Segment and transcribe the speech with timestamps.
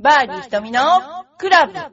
[0.00, 0.80] バーディー瞳の
[1.38, 1.88] クラブ M!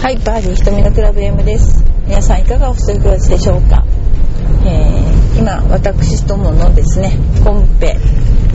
[0.00, 1.84] はい、バーディー瞳のクラブ M です。
[2.06, 3.84] 皆さんいかがお過ごしでしょうか、
[4.64, 5.13] えー、
[5.74, 7.96] 私どものですね、コンペ、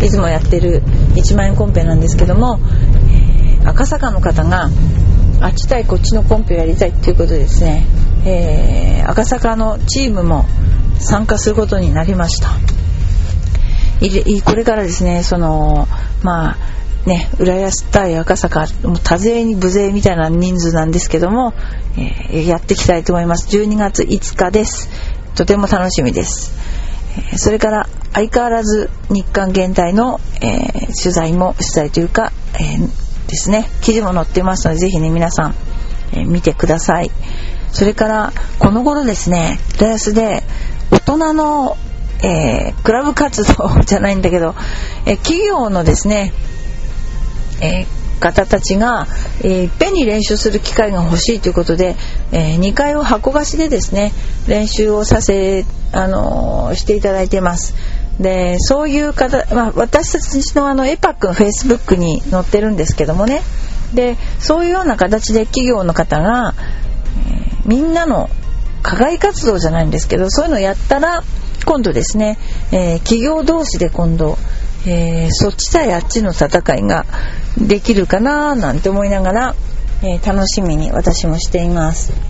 [0.02, 0.82] いつもやってる
[1.16, 2.62] 1万円コンペなんですけども、
[3.66, 4.70] 赤坂の方が、
[5.41, 7.86] あっち対こっちのコンペをやりたいということでですね、
[8.26, 10.46] えー赤坂のチームも
[11.00, 12.52] 参加することになりました。
[14.46, 15.90] これからですね、その、
[16.24, 16.58] まあ、
[17.05, 21.54] ね、浦安対赤坂、も多勢に無勢みたいな人数なんですけども、
[21.98, 23.54] えーやっていきたいと思います。
[23.58, 24.90] 12月5日です。
[25.36, 26.58] とても楽しみです。
[27.38, 35.55] それから相変わらず日韓現代の、えー取材も取材というか、えーですね、記事も載ってますので、ぜひね、皆さん、
[36.13, 37.12] えー見てください。
[37.71, 40.43] それから、この頃ですね、浦安で
[40.91, 41.77] 大人の
[42.21, 44.55] えクラブ活動じゃないんだけど、
[45.05, 46.34] え企業のですね、
[47.62, 47.86] え
[48.20, 49.08] 方たちが、
[49.41, 51.96] えーいっぺんに練習する機会が欲しいということで、
[52.32, 54.12] え2階を箱貸しでですね
[54.48, 57.76] 練習をさせ、あのしていただいてます
[58.20, 63.41] でそういう方、まあ、私たちのあのエパックのフェイスブックに載ってるんですけどもね
[63.93, 66.53] でそういうような形で企業の方が、
[67.31, 68.29] えーみんなの
[68.81, 71.22] 課外活動じゃないんですけどそういうのをやったら
[71.66, 72.40] 今度ですね、
[72.72, 74.38] えー企業同士で今度、
[74.88, 77.06] えーそっち対あっちの戦いが
[77.57, 79.56] できるかななんて思いながら、
[80.01, 82.28] え楽しみに私もしています。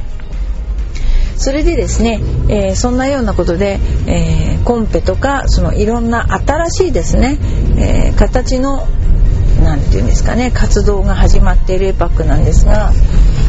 [1.39, 7.37] それでですね、えーそんなようなことで、えーコンペとかそのいろんな新しいですね、
[7.77, 8.85] えー形の
[9.63, 12.91] なんていうんですかね活動が始まっているエパックなんですが、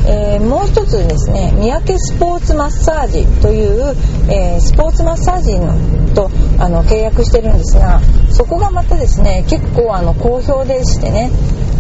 [0.06, 3.94] えーもう一つですね三宅スポーツマッサージという、
[4.30, 5.74] えースポーツマッサージの
[6.14, 11.30] とあの契約してるんですがそこがまたですね結構あの好評でしてね、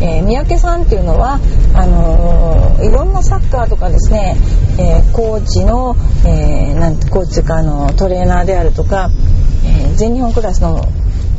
[0.02, 1.40] えー三宅さんっていうのは
[1.74, 4.36] あのーいろんなサッカーとかですね、
[4.78, 5.96] えーコーチの、
[6.26, 9.10] えーなんてコーチかあのトレーナーであるとか、
[9.64, 10.86] えー全日本クラスの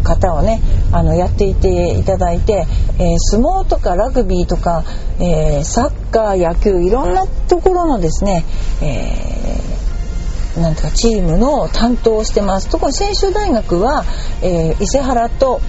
[0.01, 2.65] 方をねあのやっていていただいて、
[2.99, 4.83] えー相撲とかラグビーとか、
[5.19, 8.43] えーサッカー野球いろんなところのですね、
[8.81, 12.67] えーなんかチームの担当をしてます。
[12.67, 14.03] 特に専修大学は、
[14.41, 15.61] えー伊勢原と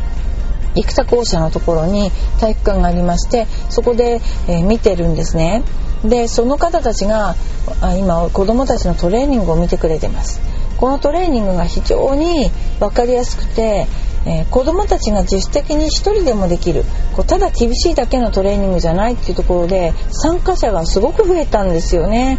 [0.75, 2.11] 生田校舎のところに
[2.41, 5.63] 体育館がありましてそこで、えー見てるんですね。
[6.05, 7.37] でその方たちが
[7.81, 10.41] あ今子どもたちのトレーニングを見てくれてます。
[10.79, 12.51] このトレーニングが非常に
[12.81, 13.87] 分かりやすくて、
[14.27, 16.85] えー子どもたちが自主的に一人でもできる
[17.17, 22.39] こうただ厳しいだけのトレーニングじゃないっていうところで参加者がすごく増えたんですよね。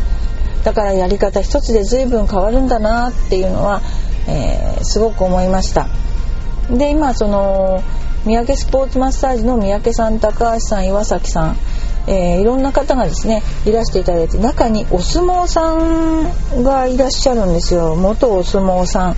[0.63, 3.81] だからやり方一つで随分変わるんだなっていうのは、
[4.27, 5.87] えーすごく思いました。
[6.69, 7.83] で今その
[8.25, 11.57] 三宅スポーツマッサージの三宅さん高橋さん岩崎さん、
[12.07, 17.95] えーいろんな方がですねいらしていただいて中にお相撲さんがいらっしゃるんですよ。
[17.95, 19.15] 元お相撲さん。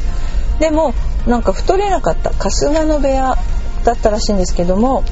[0.59, 0.93] でも
[1.27, 3.35] なんか太れなかった春日野部屋
[3.83, 5.03] だったらしいんですけども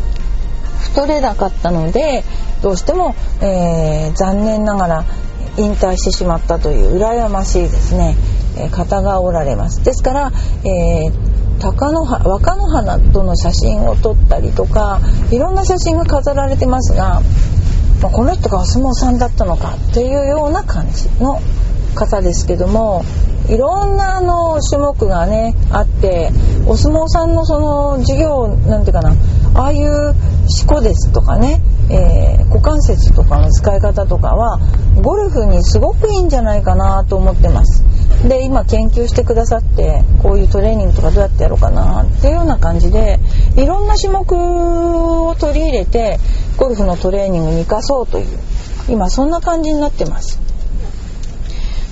[0.79, 2.23] 太れなかったので
[2.61, 5.05] どうしても、えー残念ながら
[5.57, 8.15] 引退してしまったという羨ましいですね、
[8.57, 9.83] えー方がおられます。
[9.83, 10.31] ですから、
[10.63, 14.99] えー貴乃花若乃花との写真を撮ったりとか
[15.31, 17.21] いろんな写真が飾られてますが、
[18.01, 21.39] まあこの人がお相撲さんだったのかというような感じの
[21.93, 23.03] 方ですけども
[23.49, 26.31] いろんなあの種目がねあって
[26.65, 29.13] お相撲さんのその授業なんていうかな
[29.55, 30.15] ああいう
[30.47, 34.59] 四股ですとかね、えー股関節とかの使い方とかは
[35.01, 37.83] ゴルフにすごくいいんじゃないかなと思ってます。
[38.27, 43.19] で今研究してくださってこういうトレーニングとかどうやってやろうかなっていうような感じで
[43.57, 46.19] いろんな種目を取り入れて
[46.57, 48.27] ゴルフのトレーニングに生かそうという
[48.87, 50.39] 今そんな感じになってます。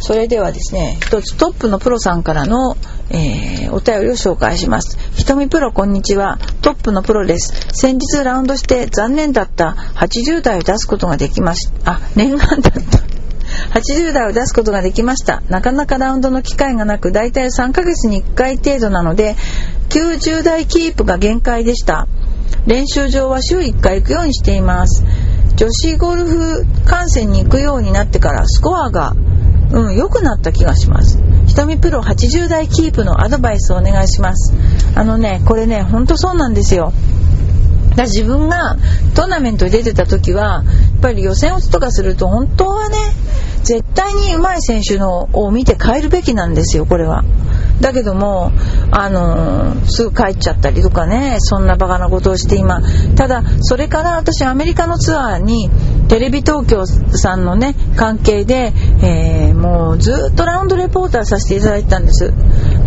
[0.01, 2.75] それではですね、一つトップのプロさんからの、
[3.11, 4.97] えーお便りを紹介します。
[5.13, 6.39] ひとみプロこんにちは。
[6.61, 7.67] トップのプロです。
[7.71, 11.93] 先日ラウンドして残念だった80代を出すことができました。
[11.93, 13.79] あ、念願だった。
[13.79, 15.41] 80代を出すことができました。
[15.47, 19.35] なかなかラウンドの機会がなく、だいたい3ヶ月に1回程度なので、
[19.89, 22.07] 90代キープが限界でした。
[22.65, 25.05] 練習場は週1回行くようにしています。
[25.55, 29.13] 女子ゴルフ観戦に行くようになってからスコアが
[29.71, 31.19] うん、良くなった気がします。
[31.47, 34.53] ひとみプロ80代キープのアドバイスをお願いします。
[34.95, 36.93] あのね、これね、ほんとそうなんですよ。
[37.95, 38.77] だ自分が
[39.15, 40.59] トーナメントに出てた時はや
[40.97, 42.97] っぱり予選落ちとかすると本当はね
[43.63, 47.23] 絶対に上手い選手のを見て変えるべきなんですよこれは。
[47.79, 48.51] だけども、
[48.91, 52.81] あのー、すぐ帰っちゃったりとかねそんなバカなことをして今
[53.15, 55.69] ただそれから私アメリカのツアーに
[56.11, 62.33] テレビ東京さんのね関係で、えー、もうずっとラウンドレポーターさせていただいたんです。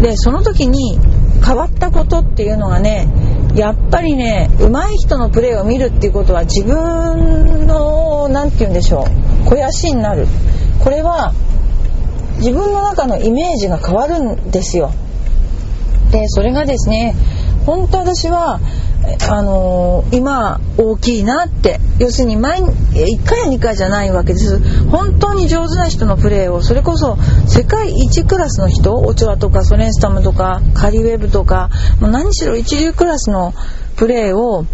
[0.03, 0.99] でその時に
[1.43, 3.09] 変わったことっていうのがね
[3.57, 10.27] やっぱりね上手い人のプレーを見るっていうことは自分の何て言うんでしょう肥やしになる。
[10.81, 11.33] これは
[12.37, 14.93] 自分の中のイメージが変わるんですよ。
[16.11, 17.15] でそれがですね
[17.65, 18.61] 本当私は
[19.31, 27.17] あのー、今大きいなって要するに毎1回や2回じゃないわけです本当に上手な人のプレーをそれこそ
[27.47, 31.71] 世界一クラスの人オチョアとかソレンスタムとかカリウェブとか
[32.01, 33.53] もう何しろ一流クラスの
[33.97, 34.67] プレーを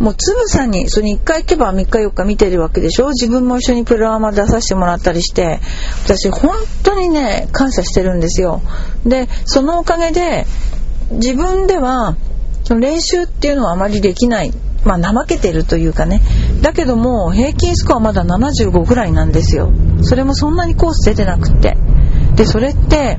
[0.00, 5.58] もうつぶさにそれに1回行けば3日4日見てるわけでしょ自分も一緒にプロアマ出させてもらったりして
[6.04, 6.54] 私本
[6.84, 8.62] 当にね感謝してるんですよ
[9.04, 10.46] でそのおかげで
[11.10, 12.16] 自分では
[12.68, 14.52] その練習っていうのはあまりできない。
[14.84, 16.20] まあ怠けてるというかね。
[16.60, 19.72] だけども平均スコアまだ75ぐらいなんですよ。
[20.02, 21.78] それもそんなにコース出てなくて。
[22.34, 23.18] でそれって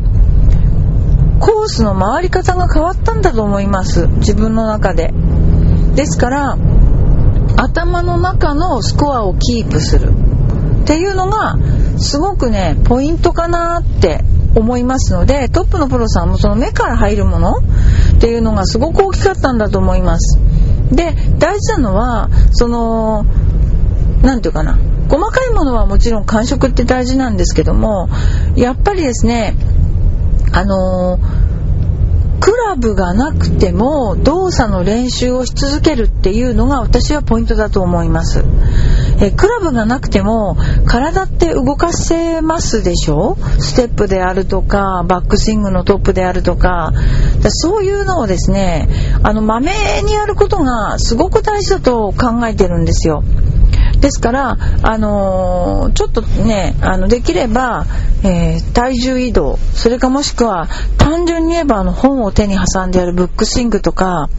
[1.40, 4.06] コースの回り方が変わったんだと思います。
[4.18, 5.12] 自分の中で。
[5.96, 6.56] ですから
[7.58, 10.14] 頭の中のスコアをキープする。
[10.84, 11.56] っていうのが
[11.98, 14.24] すごくねポイントかなって
[14.56, 17.62] 思いますのでトップのプロさんもその目から入るものっ
[18.20, 20.40] ていうのがすごく大きかったんだと思います。
[20.92, 23.26] で大事なのはその
[24.24, 24.78] 何て言うかな。
[25.10, 28.10] 細かいものはもちろん感触って大事なんですけども
[28.56, 29.56] やっぱりですね
[30.52, 31.49] あのー
[32.40, 38.44] クラブがなくても動作の練習をし続けるっていうのが私はポイントだと思います。
[39.22, 40.56] えクラブがなくても
[40.86, 43.38] 体って動かせますでしょ？
[43.60, 46.94] ステップであるとかバックスイングのトップであるとか。
[47.52, 48.90] そういうのをですね
[49.24, 49.72] あのまめ
[50.04, 53.24] にやることがすごく大事だと考えてるんですよ。
[54.02, 57.86] ですから、あのー、ちょっとねあのできれば、
[58.24, 60.68] えー、体重移動それかもしくは
[60.98, 64.30] 単純に言えばあの本を手に挟んでやるブックスイングとか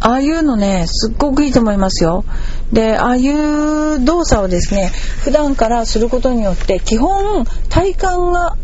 [0.00, 2.24] ああいうのねすっごくいいと思いますよ。
[2.72, 4.90] でああいう動作をですね
[5.24, 8.00] 普段からすることによって基本体幹
[8.32, 8.56] が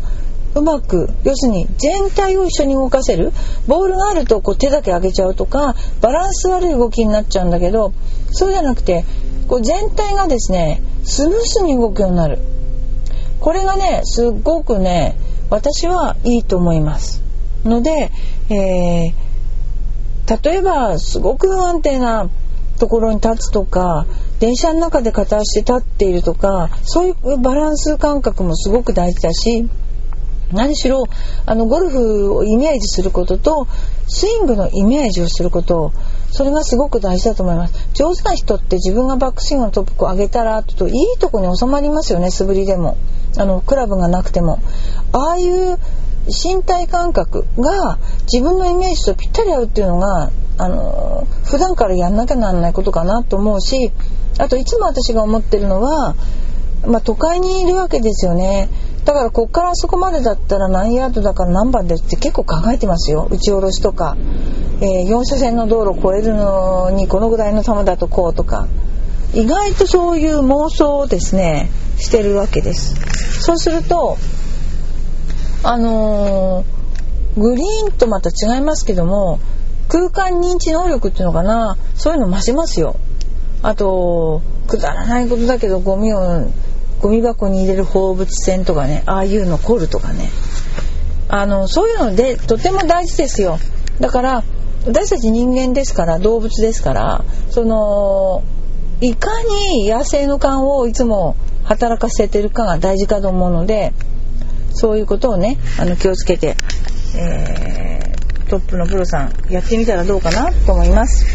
[0.55, 3.31] うまく要するに全体を一緒に動かせる
[3.67, 7.93] ボールがあるとこう手だけ上げちゃうとかバランス悪い動きになっちゃうんだけど
[8.31, 9.05] そうじゃなくて
[9.47, 12.39] こう全体がですねスムースに動くようになる。
[13.39, 15.15] これがねすっごくね
[15.49, 17.23] 私はいいと思います。
[17.63, 18.11] ので、
[18.49, 22.29] えー、例えばすごく不安定な
[22.77, 24.05] ところに立つとか
[24.39, 29.67] 電車の中で片足で立っているとかそういうバランス感覚もすごく大事だし
[30.51, 31.03] 何しろ
[31.45, 33.67] あのゴルフをイメージすることと
[34.07, 35.91] スイングのイメージをすること
[36.31, 37.89] それがすごく大事だと思います。
[37.93, 42.97] 上手な人って自分がバックスイングのトップを上げたらといいとこに収まりますよね素振りでも。
[43.37, 44.59] あのクラブがなくても。
[45.13, 45.77] ああいう
[46.27, 47.99] 身体感覚が
[48.31, 53.91] 自分のイメージとぴったり合うっていうのがあの普段からやんなきゃなんないことかなと思うし
[54.37, 56.15] あといつも私が思ってるのは、
[56.85, 58.69] まあ、都会にいるわけですよね。
[59.07, 63.29] だからこっからあそこまでだったら何ヤードだから何番でって結構考えてますよ。
[63.31, 64.17] 打ち下ろしとか、
[64.81, 68.67] えー、4車線の道路を越えるのにこのぐらいの球だとこうとか。
[69.33, 72.95] 意外とそういう妄想をですねしてるわけです。
[73.41, 74.17] そうすると
[75.63, 79.39] あのー、グリーンとまた違いますけども
[79.87, 81.77] 空間認知能力っていうのかな。
[81.95, 82.97] そういうの増しますよ。
[83.63, 86.51] あとくだらないことだけどゴミを
[87.01, 90.29] ゴミ箱に入れる放物線とかねああいうの凝るとかね
[91.29, 93.59] あのそういうのでとても大事ですよ
[93.99, 94.43] だから
[94.85, 98.43] 私たち人間ですから動物ですからその
[99.01, 101.35] いかに野生の勘をいつも
[101.65, 103.93] 働かせてるかが大事かと思うので
[104.71, 106.55] そういうことをねあの気をつけて、
[107.15, 111.25] えー、トップのプロさんやってみたらどうかなと思います。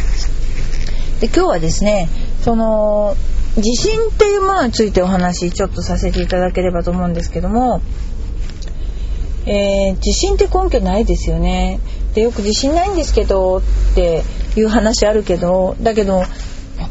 [1.20, 2.08] で今日はですね
[2.40, 3.16] その
[3.56, 7.82] 自信っていうものについてお話ちょっとさせていただければと思うんですけども、
[9.46, 11.80] えー、自信って根拠ないですよね。
[12.14, 13.62] でよく自信ないんですけどっ
[13.94, 14.22] て
[14.56, 16.22] いう話あるけどだけど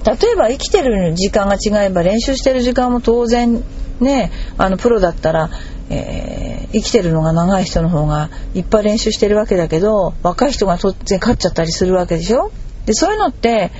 [0.05, 3.63] 例えば生きてる時間が違えば練習してる時間も当然
[3.99, 5.49] ねあのプロだったら、
[5.89, 12.51] えー、生きてるのが長い人の方がいっぱい練習してるわけだけど若い人が突然勝っちゃったりするわけでしょ？
[12.85, 13.71] でそういうのって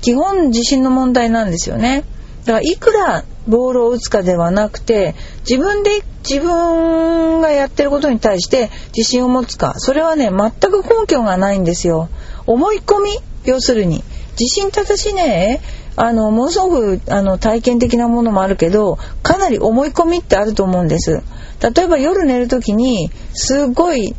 [0.00, 2.04] 基本自信の問題なんですよね。
[2.44, 5.14] だからいくらボールを打つかではなくて
[5.48, 9.74] 自分で自分がやってることに対して自信を持つか。
[9.76, 12.08] それはね全く根拠がないんですよ。
[12.46, 13.10] 思い込み
[13.44, 14.02] 要するに。
[14.38, 15.60] 自信って私ね
[15.96, 21.22] あのものすごくあの体験的なものもあるけどかなり思い込みってあると思うんです。
[21.60, 24.14] 例えば夜寝る時にすごい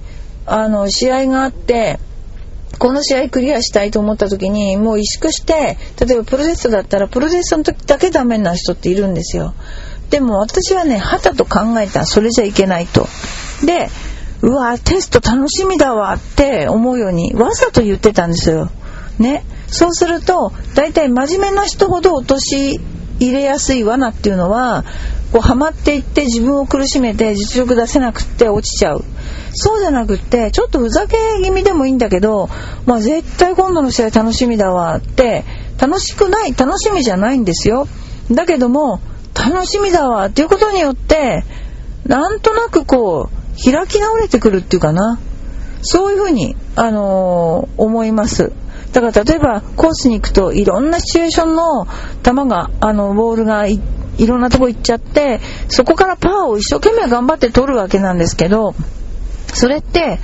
[0.46, 2.00] あの試合があって
[2.80, 9.54] この試合クリアしたいと思った時にもう萎縮して例えばプロテストだったらプロテストの時だけダメな人っているんですよ。
[10.10, 12.06] でも私はね旗と考えた。
[12.06, 13.06] それじゃいけないと。
[13.66, 13.90] で
[14.42, 18.70] うわテスト楽しみだわって思うようにわざと言ってたんですよ。
[19.20, 19.44] ね。
[19.68, 22.80] そうすると大体真面目な人ほど落とし
[23.20, 24.86] 入れやすい罠っていうのは
[25.32, 29.04] こうハマっていって自分を苦しめて実力出せなくって落ちちゃう。
[29.54, 32.50] そうじゃなくってちょっとふざけ気味でもいいんだけど、
[32.86, 35.44] まあ、絶対今度の試合楽しみだわって
[35.80, 37.88] 楽しくない楽しみじゃないんですよ。
[38.32, 39.02] だけども
[39.34, 41.44] 楽しみだわっていうことによって
[42.06, 45.20] なんとなくこう開き直れてくるっていうかな。
[45.82, 48.52] そういうふうに、あのー、思います。
[48.92, 51.86] だから例えばコースに行くといろんなシチュエーションの
[52.24, 53.66] 球があのボールが
[54.20, 58.76] いろんなとこ行っちゃってそこからパーを一生懸命頑張って取るわけなんですけど
[59.48, 60.20] それって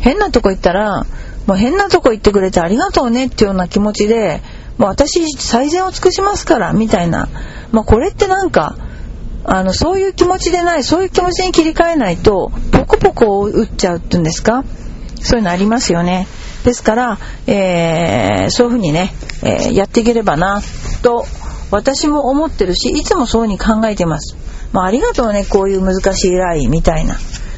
[0.00, 1.04] 変なとこ行ったら
[1.46, 4.40] もう変なとこ行ってくれてありがとうねっていうような気持ちで
[4.76, 7.28] もう私最善を尽くしますからみたいな、
[7.72, 8.76] まあ、これってなんか
[9.44, 14.62] あのそういう気持ちでないそういう気持ちに切り替えないとポコポコ打っちゃうっていうんですか？
[15.20, 16.28] そういうのありますよね。
[16.64, 19.12] ですから、えー、そういうふうにね、
[19.42, 20.60] えー、やっていければな
[21.02, 21.24] と
[21.70, 24.36] 私も思ってるしいつもそうに考えてます。
[24.72, 27.16] まあ、ありがとうねこういう難しいラインみたいな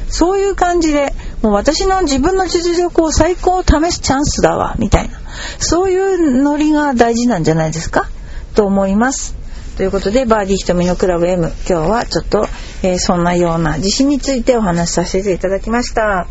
[0.09, 5.19] そういう感じでもう私の自分の実力を最高を試すチャンスだわみたいな
[5.59, 8.09] そういうノリが大事なんじゃないですか？
[8.55, 9.35] と思います。
[9.77, 12.47] ということで、バーディー瞳のクラブ M、今日はちょっと、
[12.83, 16.27] えー、そんなような自信についてお話しさせていただきました。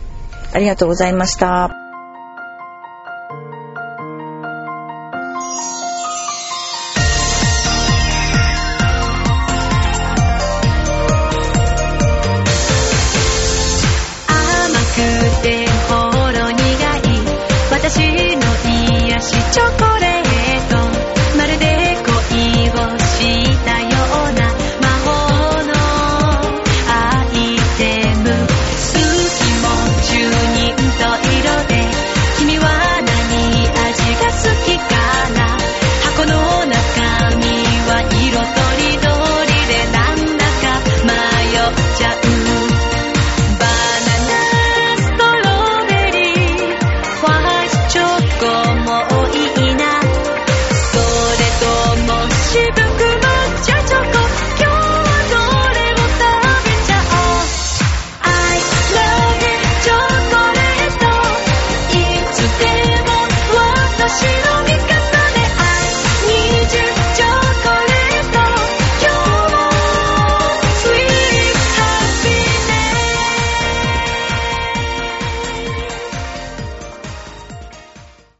[0.53, 1.80] ありがとうございました。
[17.93, 17.99] 私
[18.37, 18.43] の
[19.09, 20.30] 癒しチョコレート